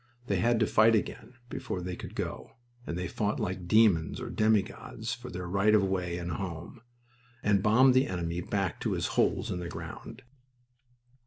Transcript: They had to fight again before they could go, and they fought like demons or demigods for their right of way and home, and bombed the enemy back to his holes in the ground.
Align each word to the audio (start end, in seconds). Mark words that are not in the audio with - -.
They 0.25 0.37
had 0.37 0.59
to 0.61 0.65
fight 0.65 0.95
again 0.95 1.35
before 1.47 1.79
they 1.79 1.95
could 1.95 2.15
go, 2.15 2.55
and 2.87 2.97
they 2.97 3.07
fought 3.07 3.39
like 3.39 3.67
demons 3.67 4.19
or 4.19 4.31
demigods 4.31 5.13
for 5.13 5.29
their 5.29 5.47
right 5.47 5.75
of 5.75 5.83
way 5.83 6.17
and 6.17 6.31
home, 6.31 6.81
and 7.43 7.61
bombed 7.61 7.93
the 7.93 8.07
enemy 8.07 8.41
back 8.41 8.79
to 8.79 8.93
his 8.93 9.09
holes 9.13 9.51
in 9.51 9.59
the 9.59 9.69
ground. 9.69 10.23